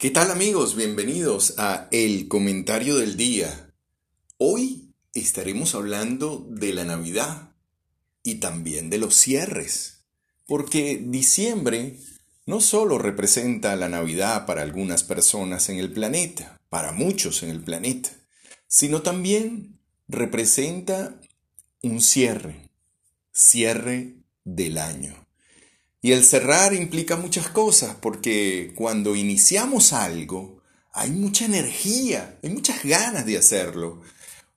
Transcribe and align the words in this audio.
¿Qué 0.00 0.10
tal 0.10 0.30
amigos? 0.30 0.76
Bienvenidos 0.76 1.54
a 1.58 1.88
El 1.90 2.28
Comentario 2.28 2.98
del 2.98 3.16
Día. 3.16 3.74
Hoy 4.36 4.94
estaremos 5.12 5.74
hablando 5.74 6.46
de 6.48 6.72
la 6.72 6.84
Navidad 6.84 7.56
y 8.22 8.36
también 8.36 8.90
de 8.90 8.98
los 8.98 9.16
cierres, 9.16 10.04
porque 10.46 11.02
diciembre 11.04 11.98
no 12.46 12.60
solo 12.60 12.98
representa 12.98 13.74
la 13.74 13.88
Navidad 13.88 14.46
para 14.46 14.62
algunas 14.62 15.02
personas 15.02 15.68
en 15.68 15.78
el 15.80 15.92
planeta, 15.92 16.60
para 16.68 16.92
muchos 16.92 17.42
en 17.42 17.50
el 17.50 17.60
planeta, 17.60 18.10
sino 18.68 19.02
también 19.02 19.80
representa 20.06 21.20
un 21.82 22.00
cierre, 22.00 22.70
cierre 23.32 24.14
del 24.44 24.78
año. 24.78 25.17
Y 26.08 26.12
el 26.12 26.24
cerrar 26.24 26.72
implica 26.72 27.16
muchas 27.16 27.50
cosas, 27.50 27.94
porque 28.00 28.72
cuando 28.74 29.14
iniciamos 29.14 29.92
algo, 29.92 30.62
hay 30.94 31.10
mucha 31.10 31.44
energía, 31.44 32.38
hay 32.42 32.48
muchas 32.48 32.82
ganas 32.82 33.26
de 33.26 33.36
hacerlo. 33.36 34.00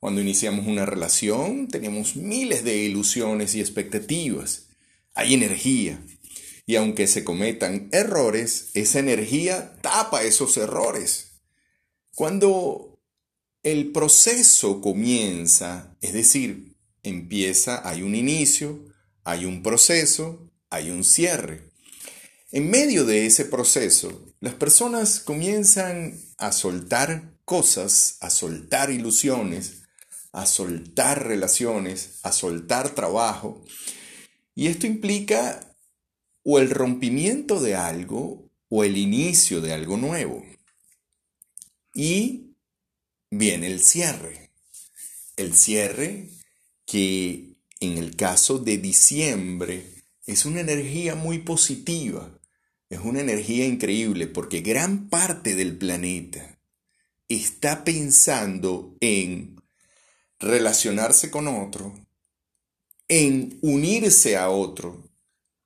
Cuando 0.00 0.22
iniciamos 0.22 0.66
una 0.66 0.86
relación, 0.86 1.68
tenemos 1.68 2.16
miles 2.16 2.64
de 2.64 2.78
ilusiones 2.78 3.54
y 3.54 3.60
expectativas. 3.60 4.68
Hay 5.12 5.34
energía. 5.34 6.02
Y 6.64 6.76
aunque 6.76 7.06
se 7.06 7.22
cometan 7.22 7.90
errores, 7.92 8.70
esa 8.72 9.00
energía 9.00 9.76
tapa 9.82 10.22
esos 10.22 10.56
errores. 10.56 11.32
Cuando 12.14 12.98
el 13.62 13.92
proceso 13.92 14.80
comienza, 14.80 15.98
es 16.00 16.14
decir, 16.14 16.78
empieza, 17.02 17.86
hay 17.86 18.00
un 18.00 18.14
inicio, 18.14 18.86
hay 19.22 19.44
un 19.44 19.62
proceso, 19.62 20.48
hay 20.72 20.90
un 20.90 21.04
cierre. 21.04 21.70
En 22.50 22.70
medio 22.70 23.04
de 23.04 23.26
ese 23.26 23.44
proceso, 23.44 24.34
las 24.40 24.54
personas 24.54 25.20
comienzan 25.20 26.18
a 26.38 26.50
soltar 26.50 27.34
cosas, 27.44 28.16
a 28.20 28.30
soltar 28.30 28.90
ilusiones, 28.90 29.82
a 30.32 30.46
soltar 30.46 31.26
relaciones, 31.26 32.20
a 32.22 32.32
soltar 32.32 32.94
trabajo. 32.94 33.62
Y 34.54 34.68
esto 34.68 34.86
implica 34.86 35.76
o 36.42 36.58
el 36.58 36.70
rompimiento 36.70 37.60
de 37.60 37.74
algo 37.74 38.50
o 38.70 38.82
el 38.82 38.96
inicio 38.96 39.60
de 39.60 39.74
algo 39.74 39.98
nuevo. 39.98 40.42
Y 41.94 42.56
viene 43.30 43.66
el 43.66 43.80
cierre. 43.80 44.52
El 45.36 45.54
cierre 45.54 46.30
que 46.86 47.56
en 47.80 47.98
el 47.98 48.16
caso 48.16 48.58
de 48.58 48.78
diciembre 48.78 50.01
es 50.26 50.46
una 50.46 50.60
energía 50.60 51.14
muy 51.14 51.38
positiva, 51.38 52.38
es 52.88 53.00
una 53.00 53.20
energía 53.20 53.66
increíble 53.66 54.26
porque 54.26 54.60
gran 54.60 55.08
parte 55.08 55.54
del 55.54 55.76
planeta 55.76 56.60
está 57.28 57.84
pensando 57.84 58.96
en 59.00 59.62
relacionarse 60.38 61.30
con 61.30 61.48
otro, 61.48 61.94
en 63.08 63.58
unirse 63.62 64.36
a 64.36 64.50
otro, 64.50 65.08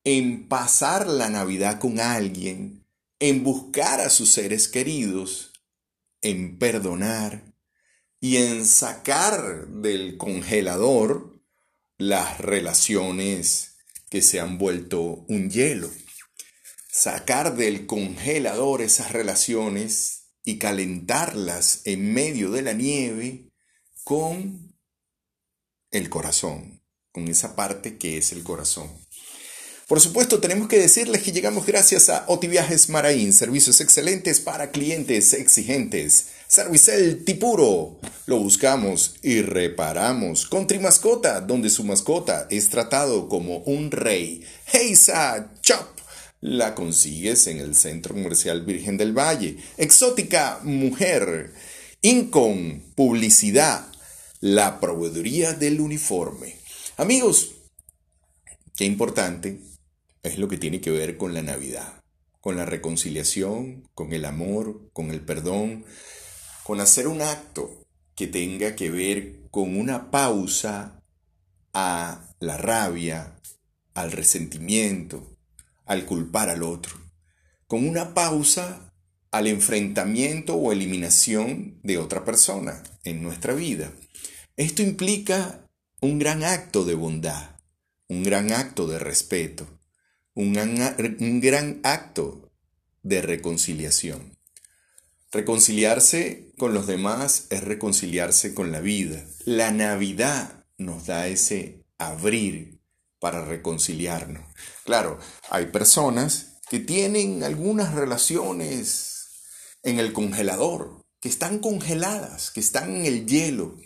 en 0.05 0.49
pasar 0.49 1.07
la 1.07 1.29
Navidad 1.29 1.81
con 1.81 2.01
alguien, 2.01 2.87
en 3.19 3.43
buscar 3.43 4.01
a 4.01 4.11
sus 4.11 4.31
seres 4.31 4.69
queridos, 4.69 5.53
en 6.23 6.59
perdonar 6.59 7.55
y 8.21 8.37
en 8.37 8.65
sacar 8.65 9.69
del 9.69 10.17
congelador 10.17 11.41
las 11.99 12.39
relaciones 12.39 13.76
que 14.11 14.23
se 14.23 14.41
han 14.41 14.59
vuelto 14.59 15.25
un 15.29 15.51
hielo. 15.51 15.91
Sacar 16.91 17.57
del 17.57 17.87
congelador 17.87 18.83
esas 18.83 19.13
relaciones 19.13 20.31
y 20.45 20.59
calentarlas 20.59 21.83
en 21.85 22.15
medio 22.15 22.51
de 22.51 22.63
la 22.63 22.73
nieve 22.73 23.51
con 24.05 24.75
el 25.91 26.09
corazón, 26.09 26.83
con 27.13 27.29
esa 27.29 27.57
parte 27.57 27.99
que 27.99 28.19
es 28.19 28.33
el 28.33 28.43
corazón. 28.43 28.91
Por 29.89 30.01
supuesto, 30.01 30.41
tenemos 30.41 30.69
que 30.69 30.79
decirles 30.79 31.23
que 31.23 31.33
llegamos 31.33 31.65
gracias 31.65 32.09
a 32.09 32.25
Otiviajes 32.27 32.89
Maraín, 32.89 33.33
servicios 33.33 33.81
excelentes 33.81 34.41
para 34.41 34.73
clientes 34.73 35.33
exigentes. 35.33 36.29
Servicel 36.49 37.25
Tipuro, 37.25 37.99
lo 38.27 38.39
buscamos 38.39 39.17
y 39.21 39.43
reparamos. 39.43 40.47
Con 40.47 40.69
Trimascota, 40.69 41.41
donde 41.41 41.71
su 41.71 41.83
mascota 41.83 42.47
es 42.51 42.69
tratado 42.69 43.29
como 43.29 43.59
un 43.59 43.91
rey. 43.91 44.45
Heisa 44.73 45.53
Chop, 45.61 45.99
la 46.41 46.77
consigues 46.77 47.49
en 47.49 47.59
el 47.59 47.75
Centro 47.75 48.15
Comercial 48.15 48.65
Virgen 48.65 48.97
del 48.97 49.13
Valle. 49.13 49.57
Exótica 49.77 50.61
Mujer, 50.63 51.53
Incon, 52.03 52.93
Publicidad, 52.95 53.85
la 54.41 54.79
proveeduría 54.79 55.53
del 55.53 55.81
uniforme. 55.81 56.55
Amigos, 56.97 57.57
qué 58.77 58.85
importante 58.85 59.61
es 60.23 60.39
lo 60.39 60.47
que 60.47 60.59
tiene 60.59 60.81
que 60.81 60.93
ver 60.93 61.17
con 61.17 61.35
la 61.35 61.43
Navidad, 61.43 62.05
con 62.41 62.57
la 62.57 62.67
reconciliación, 62.67 63.89
con 63.95 64.13
el 64.13 64.25
amor, 64.25 64.89
con 64.93 65.11
el 65.11 65.23
perdón, 65.23 65.85
con 66.67 66.81
hacer 66.81 67.07
un 67.07 67.23
acto 67.23 67.87
que 68.17 68.27
tenga 68.27 68.75
que 68.75 68.91
ver 68.91 69.49
con 69.53 69.77
una 69.77 70.11
pausa 70.11 71.01
a 71.73 72.35
la 72.41 72.57
rabia, 72.57 73.41
al 73.95 74.11
resentimiento, 74.11 75.39
al 75.85 76.07
culpar 76.07 76.49
al 76.49 76.65
otro, 76.65 76.97
con 77.69 77.89
una 77.89 78.15
pausa 78.15 78.93
al 79.31 79.47
enfrentamiento 79.47 80.57
o 80.57 80.73
eliminación 80.73 81.79
de 81.85 81.99
otra 81.99 82.25
persona 82.25 82.83
en 83.05 83.23
nuestra 83.23 83.55
vida. 83.55 83.93
Esto 84.57 84.83
implica 84.83 85.69
un 86.01 86.19
gran 86.19 86.43
acto 86.43 86.85
de 86.85 86.97
bondad, 86.97 87.61
un 88.09 88.25
gran 88.25 88.51
acto 88.51 88.89
de 88.89 88.99
respeto, 88.99 89.69
un 90.35 90.53
gran, 90.53 91.81
acto 91.85 92.51
de 93.05 93.23
reconciliación. 93.23 94.36
Reconciliarse 95.37 96.51
con 96.57 96.73
los 96.73 96.87
demás 96.87 97.47
es 97.51 97.63
reconciliarse 97.63 98.55
con 98.55 98.73
la 98.73 98.81
vida. 98.81 99.23
La 99.45 99.71
Navidad 99.71 100.65
nos 100.79 101.05
da 101.05 101.27
ese 101.27 101.85
abrir 101.99 102.81
para 103.21 103.45
reconciliarnos. 103.45 104.43
Claro, 104.87 105.19
hay 105.51 105.67
personas 105.67 106.55
que 106.71 106.81
tienen 106.81 107.45
algunas 107.45 107.93
relaciones 107.93 109.27
en 109.83 109.99
el 109.99 110.15
congelador, 110.15 111.05
que 111.21 111.29
están 111.29 111.59
congeladas, 111.59 112.51
que 112.51 112.61
están 112.61 112.97
en 112.97 113.05
el 113.05 113.27
hielo. 113.27 113.77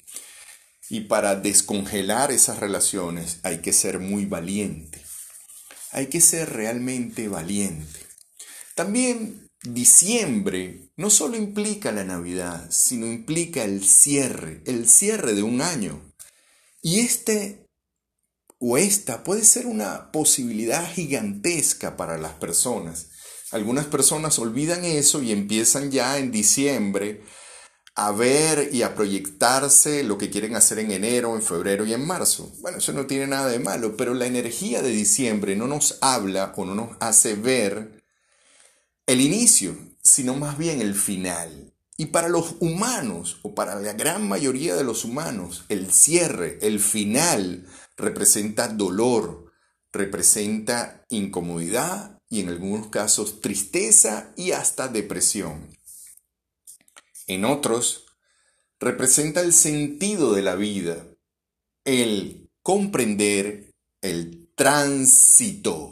Y 0.88 1.00
para 1.00 1.34
descongelar 1.34 2.31
esas 2.31 2.61
relaciones 2.61 3.41
hay 3.43 3.59
que 3.59 3.72
ser 3.72 3.99
muy 3.99 4.25
valiente 4.25 5.03
hay 5.93 6.06
que 6.06 6.21
ser 6.21 6.53
realmente 6.53 7.27
valiente. 7.27 7.99
También 8.77 9.50
diciembre 9.62 10.91
no 10.97 11.10
solo 11.10 11.37
implica 11.37 11.93
la 11.93 12.04
Navidad, 12.04 12.69
sino 12.71 13.06
implica 13.06 13.65
el 13.65 13.84
cierre, 13.84 14.62
el 14.66 14.88
cierre 14.88 15.34
de 15.34 15.43
un 15.43 15.60
año. 15.60 16.12
Y 16.82 17.00
este 17.00 17.66
o 18.59 18.76
esta 18.76 19.25
puede 19.25 19.44
ser 19.44 19.66
una 19.66 20.12
posibilidad 20.12 20.87
gigantesca 20.93 21.97
para 21.97 22.19
las 22.19 22.34
personas. 22.34 23.09
Algunas 23.53 23.87
personas 23.87 24.38
olvidan 24.38 24.84
eso 24.84 25.22
y 25.22 25.32
empiezan 25.32 25.91
ya 25.91 26.19
en 26.19 26.31
diciembre 26.31 27.22
a 27.97 28.12
ver 28.12 28.70
y 28.72 28.82
a 28.82 28.94
proyectarse 28.94 30.04
lo 30.04 30.16
que 30.19 30.31
quieren 30.31 30.56
hacer 30.56 30.78
en 30.78 30.91
enero, 30.91 31.34
en 31.34 31.43
febrero 31.43 31.84
y 31.84 31.93
en 31.93 32.06
marzo. 32.06 32.53
Bueno, 32.60 32.78
eso 32.78 32.93
no 32.93 33.06
tiene 33.06 33.26
nada 33.26 33.49
de 33.49 33.59
malo, 33.59 33.97
pero 33.97 34.15
la 34.15 34.26
energía 34.26 34.82
de 34.82 34.91
diciembre 34.91 35.56
no 35.56 35.66
nos 35.66 35.99
habla 36.00 36.53
o 36.56 36.65
no 36.65 36.75
nos 36.75 36.97
hace 37.00 37.34
ver 37.34 38.00
el 39.10 39.21
inicio, 39.21 39.76
sino 40.03 40.34
más 40.34 40.56
bien 40.56 40.81
el 40.81 40.94
final. 40.94 41.75
Y 41.96 42.06
para 42.06 42.29
los 42.29 42.56
humanos, 42.61 43.40
o 43.43 43.55
para 43.55 43.75
la 43.75 43.93
gran 43.93 44.29
mayoría 44.29 44.75
de 44.75 44.84
los 44.84 45.05
humanos, 45.05 45.64
el 45.69 45.93
cierre, 45.93 46.58
el 46.62 46.81
final, 46.81 47.67
representa 47.96 48.69
dolor, 48.69 49.52
representa 49.93 51.05
incomodidad 51.11 52.20
y 52.29 52.40
en 52.40 52.49
algunos 52.50 52.87
casos 52.88 53.40
tristeza 53.40 54.32
y 54.37 54.52
hasta 54.52 54.88
depresión 54.88 55.76
en 57.31 57.44
otros, 57.44 58.06
representa 58.81 59.40
el 59.40 59.52
sentido 59.52 60.32
de 60.32 60.43
la 60.43 60.56
vida, 60.56 61.06
el 61.84 62.50
comprender 62.62 63.73
el 64.02 64.49
tránsito, 64.56 65.89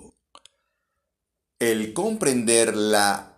el 1.59 1.93
comprender 1.93 2.77
la 2.77 3.37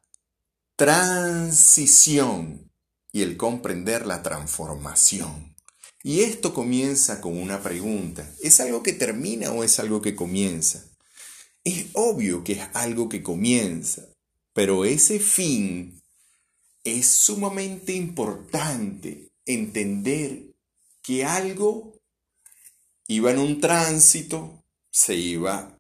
transición 0.77 2.71
y 3.13 3.23
el 3.23 3.37
comprender 3.37 4.07
la 4.07 4.23
transformación. 4.23 5.55
Y 6.03 6.21
esto 6.21 6.55
comienza 6.55 7.21
con 7.21 7.37
una 7.37 7.63
pregunta. 7.63 8.31
¿Es 8.41 8.61
algo 8.61 8.83
que 8.83 8.93
termina 8.93 9.53
o 9.53 9.65
es 9.65 9.79
algo 9.79 10.01
que 10.01 10.15
comienza? 10.15 10.85
Es 11.65 11.87
obvio 11.93 12.43
que 12.43 12.55
es 12.55 12.69
algo 12.73 13.09
que 13.09 13.23
comienza, 13.23 14.07
pero 14.55 14.85
ese 14.85 15.19
fin 15.19 16.01
es 16.85 17.07
sumamente 17.07 17.93
importante 17.93 19.31
entender 19.45 20.55
que 21.03 21.25
algo 21.25 22.01
iba 23.07 23.31
en 23.31 23.39
un 23.39 23.61
tránsito, 23.61 24.65
se 24.91 25.17
iba, 25.17 25.80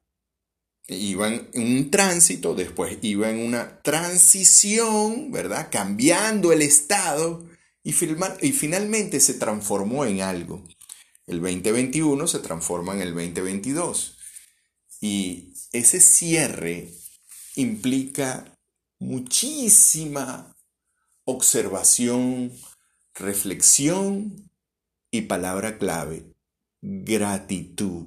iba 0.90 1.28
en 1.28 1.48
un 1.54 1.90
tránsito, 1.90 2.54
después 2.54 2.98
iba 3.02 3.30
en 3.30 3.38
una 3.38 3.80
transición, 3.82 5.30
¿verdad? 5.30 5.68
Cambiando 5.70 6.52
el 6.52 6.62
estado 6.62 7.46
y, 7.82 7.90
y 7.90 8.52
finalmente 8.52 9.20
se 9.20 9.34
transformó 9.34 10.04
en 10.04 10.20
algo. 10.20 10.66
El 11.26 11.40
2021 11.40 12.26
se 12.26 12.40
transforma 12.40 12.94
en 12.94 13.02
el 13.02 13.14
2022. 13.14 14.18
Y 15.00 15.54
ese 15.72 16.00
cierre 16.00 16.88
implica 17.54 18.58
muchísima 18.98 20.56
observación, 21.24 22.52
reflexión 23.14 24.50
y 25.10 25.22
palabra 25.22 25.78
clave, 25.78 26.34
gratitud. 26.80 28.06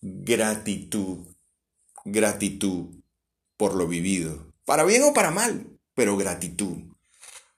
Gratitud. 0.00 1.33
Gratitud 2.04 3.02
por 3.56 3.74
lo 3.74 3.86
vivido. 3.86 4.52
Para 4.64 4.84
bien 4.84 5.02
o 5.04 5.12
para 5.12 5.30
mal, 5.30 5.78
pero 5.94 6.16
gratitud. 6.16 6.76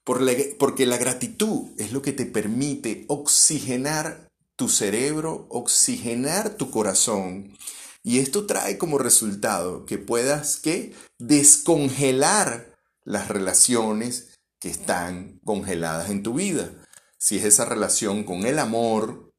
Porque 0.03 0.85
la 0.85 0.97
gratitud 0.97 1.71
es 1.77 1.91
lo 1.91 2.01
que 2.01 2.13
te 2.13 2.25
permite 2.25 3.05
oxigenar 3.09 4.29
tu 4.55 4.69
cerebro, 4.69 5.47
oxigenar 5.49 6.55
tu 6.55 6.71
corazón. 6.71 7.57
Y 8.03 8.19
esto 8.19 8.45
trae 8.45 8.77
como 8.77 8.97
resultado 8.97 9.85
que 9.85 9.97
puedas 9.97 10.57
que 10.57 10.95
descongelar 11.19 12.73
las 13.03 13.27
relaciones 13.27 14.37
que 14.59 14.69
están 14.69 15.39
congeladas 15.43 16.09
en 16.09 16.23
tu 16.23 16.35
vida. 16.35 16.71
Si 17.17 17.37
es 17.37 17.43
esa 17.43 17.65
relación 17.65 18.23
con 18.23 18.45
el 18.45 18.59
amor, 18.59 19.33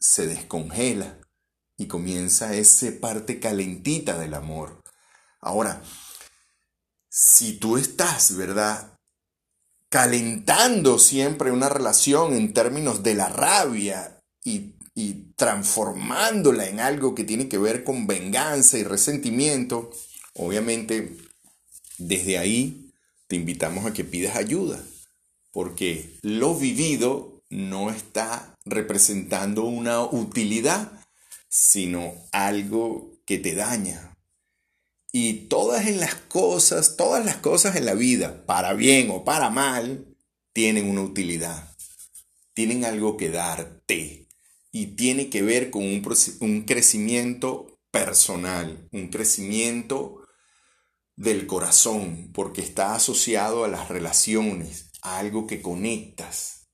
se 0.00 0.26
descongela 0.26 1.21
y 1.82 1.86
comienza 1.86 2.54
esa 2.54 2.86
parte 3.00 3.40
calentita 3.40 4.18
del 4.18 4.34
amor. 4.34 4.82
Ahora, 5.40 5.82
si 7.08 7.54
tú 7.54 7.76
estás, 7.76 8.36
¿verdad? 8.36 8.96
Calentando 9.88 10.98
siempre 10.98 11.50
una 11.50 11.68
relación 11.68 12.34
en 12.34 12.54
términos 12.54 13.02
de 13.02 13.14
la 13.14 13.28
rabia 13.28 14.20
y, 14.44 14.76
y 14.94 15.32
transformándola 15.34 16.66
en 16.68 16.78
algo 16.78 17.14
que 17.14 17.24
tiene 17.24 17.48
que 17.48 17.58
ver 17.58 17.82
con 17.82 18.06
venganza 18.06 18.78
y 18.78 18.84
resentimiento, 18.84 19.90
obviamente 20.34 21.16
desde 21.98 22.38
ahí 22.38 22.92
te 23.26 23.36
invitamos 23.36 23.86
a 23.86 23.92
que 23.92 24.04
pidas 24.04 24.36
ayuda, 24.36 24.80
porque 25.50 26.16
lo 26.22 26.54
vivido 26.54 27.42
no 27.50 27.90
está 27.90 28.56
representando 28.64 29.64
una 29.64 30.02
utilidad, 30.02 31.01
sino 31.52 32.14
algo 32.32 33.20
que 33.26 33.36
te 33.36 33.54
daña. 33.54 34.16
Y 35.12 35.48
todas 35.48 35.86
en 35.86 36.00
las 36.00 36.14
cosas, 36.14 36.96
todas 36.96 37.22
las 37.26 37.36
cosas 37.36 37.76
en 37.76 37.84
la 37.84 37.92
vida, 37.92 38.46
para 38.46 38.72
bien 38.72 39.10
o 39.10 39.22
para 39.22 39.50
mal, 39.50 40.16
tienen 40.54 40.88
una 40.88 41.02
utilidad. 41.02 41.76
Tienen 42.54 42.86
algo 42.86 43.18
que 43.18 43.28
darte. 43.28 44.28
Y 44.70 44.96
tiene 44.96 45.28
que 45.28 45.42
ver 45.42 45.70
con 45.70 45.82
un, 45.82 46.02
un 46.40 46.62
crecimiento 46.62 47.78
personal, 47.90 48.88
un 48.90 49.08
crecimiento 49.08 50.26
del 51.16 51.46
corazón, 51.46 52.30
porque 52.32 52.62
está 52.62 52.94
asociado 52.94 53.64
a 53.64 53.68
las 53.68 53.90
relaciones, 53.90 54.88
a 55.02 55.18
algo 55.18 55.46
que 55.46 55.60
conectas, 55.60 56.70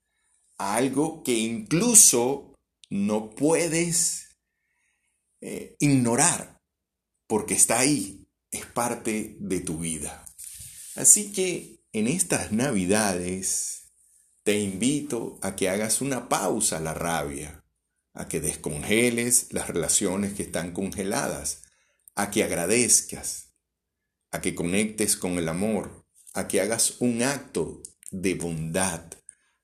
a 0.56 0.76
algo 0.76 1.24
que 1.24 1.34
incluso 1.34 2.54
no 2.90 3.30
puedes 3.30 4.27
eh, 5.40 5.76
ignorar, 5.78 6.60
porque 7.26 7.54
está 7.54 7.78
ahí, 7.80 8.28
es 8.50 8.66
parte 8.66 9.36
de 9.40 9.60
tu 9.60 9.78
vida. 9.78 10.24
Así 10.96 11.32
que 11.32 11.84
en 11.92 12.08
estas 12.08 12.52
navidades 12.52 13.90
te 14.42 14.58
invito 14.58 15.38
a 15.42 15.56
que 15.56 15.68
hagas 15.68 16.00
una 16.00 16.28
pausa 16.28 16.78
a 16.78 16.80
la 16.80 16.94
rabia, 16.94 17.64
a 18.14 18.28
que 18.28 18.40
descongeles 18.40 19.52
las 19.52 19.68
relaciones 19.68 20.32
que 20.32 20.42
están 20.42 20.72
congeladas, 20.72 21.62
a 22.14 22.30
que 22.30 22.42
agradezcas, 22.42 23.54
a 24.30 24.40
que 24.40 24.54
conectes 24.54 25.16
con 25.16 25.38
el 25.38 25.48
amor, 25.48 26.06
a 26.34 26.48
que 26.48 26.60
hagas 26.60 26.96
un 27.00 27.22
acto 27.22 27.82
de 28.10 28.34
bondad, 28.34 29.04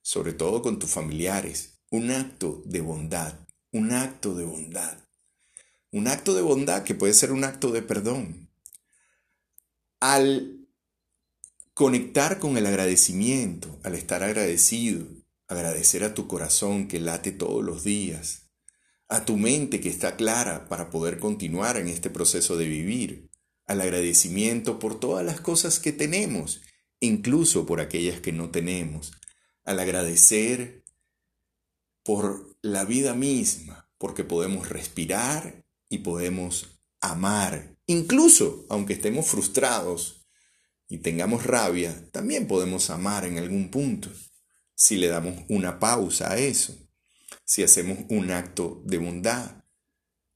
sobre 0.02 0.32
todo 0.32 0.62
con 0.62 0.78
tus 0.78 0.90
familiares, 0.90 1.80
un 1.90 2.10
acto 2.10 2.62
de 2.66 2.80
bondad, 2.80 3.46
un 3.72 3.92
acto 3.92 4.34
de 4.34 4.44
bondad. 4.44 5.03
Un 5.94 6.08
acto 6.08 6.34
de 6.34 6.42
bondad 6.42 6.82
que 6.82 6.96
puede 6.96 7.14
ser 7.14 7.30
un 7.30 7.44
acto 7.44 7.70
de 7.70 7.80
perdón. 7.80 8.50
Al 10.00 10.66
conectar 11.72 12.40
con 12.40 12.56
el 12.56 12.66
agradecimiento, 12.66 13.78
al 13.84 13.94
estar 13.94 14.24
agradecido, 14.24 15.06
agradecer 15.46 16.02
a 16.02 16.12
tu 16.12 16.26
corazón 16.26 16.88
que 16.88 16.98
late 16.98 17.30
todos 17.30 17.62
los 17.62 17.84
días, 17.84 18.50
a 19.06 19.24
tu 19.24 19.36
mente 19.36 19.80
que 19.80 19.88
está 19.88 20.16
clara 20.16 20.68
para 20.68 20.90
poder 20.90 21.20
continuar 21.20 21.76
en 21.76 21.86
este 21.86 22.10
proceso 22.10 22.56
de 22.56 22.66
vivir, 22.66 23.30
al 23.64 23.80
agradecimiento 23.80 24.80
por 24.80 24.98
todas 24.98 25.24
las 25.24 25.40
cosas 25.40 25.78
que 25.78 25.92
tenemos, 25.92 26.60
incluso 26.98 27.66
por 27.66 27.78
aquellas 27.78 28.18
que 28.18 28.32
no 28.32 28.50
tenemos, 28.50 29.12
al 29.62 29.78
agradecer 29.78 30.82
por 32.02 32.58
la 32.62 32.84
vida 32.84 33.14
misma, 33.14 33.88
porque 33.96 34.24
podemos 34.24 34.68
respirar 34.68 35.63
y 35.88 35.98
podemos 35.98 36.80
amar, 37.00 37.76
incluso 37.86 38.66
aunque 38.68 38.94
estemos 38.94 39.26
frustrados 39.26 40.26
y 40.88 40.98
tengamos 40.98 41.44
rabia, 41.44 42.08
también 42.12 42.46
podemos 42.46 42.90
amar 42.90 43.24
en 43.24 43.38
algún 43.38 43.70
punto, 43.70 44.10
si 44.74 44.96
le 44.96 45.08
damos 45.08 45.44
una 45.48 45.78
pausa 45.78 46.32
a 46.32 46.38
eso, 46.38 46.76
si 47.44 47.62
hacemos 47.62 47.98
un 48.08 48.30
acto 48.30 48.82
de 48.84 48.98
bondad, 48.98 49.64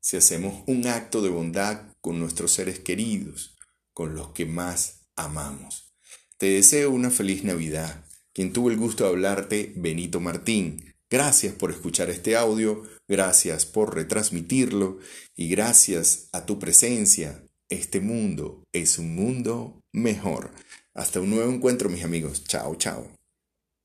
si 0.00 0.16
hacemos 0.16 0.62
un 0.66 0.86
acto 0.86 1.22
de 1.22 1.28
bondad 1.28 1.92
con 2.00 2.18
nuestros 2.18 2.52
seres 2.52 2.78
queridos, 2.78 3.56
con 3.92 4.14
los 4.14 4.28
que 4.28 4.46
más 4.46 5.08
amamos. 5.16 5.92
Te 6.38 6.46
deseo 6.46 6.92
una 6.92 7.10
feliz 7.10 7.42
Navidad. 7.42 8.04
Quien 8.32 8.52
tuvo 8.52 8.70
el 8.70 8.76
gusto 8.76 9.04
de 9.04 9.11
hablarte, 9.11 9.73
Benito 9.76 10.20
Martín. 10.20 10.94
Gracias 11.10 11.54
por 11.54 11.70
escuchar 11.70 12.10
este 12.10 12.36
audio, 12.36 12.82
gracias 13.08 13.64
por 13.64 13.94
retransmitirlo 13.94 14.98
y 15.34 15.48
gracias 15.48 16.28
a 16.32 16.44
tu 16.44 16.58
presencia, 16.58 17.42
este 17.70 18.00
mundo 18.00 18.62
es 18.74 18.98
un 18.98 19.14
mundo 19.14 19.80
mejor. 19.92 20.50
Hasta 20.94 21.20
un 21.20 21.30
nuevo 21.30 21.50
encuentro, 21.50 21.88
mis 21.88 22.04
amigos. 22.04 22.44
Chao, 22.44 22.74
chao. 22.74 23.17